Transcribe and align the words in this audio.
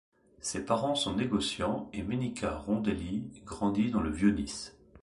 Ses 0.39 0.65
parents 0.65 0.95
sont 0.95 1.13
négoçiants 1.15 1.87
et 1.93 2.01
Menica 2.01 2.57
Rondelly 2.57 3.27
grandit 3.45 3.91
dans 3.91 4.01
le 4.01 4.09
vieux-Nice. 4.09 4.75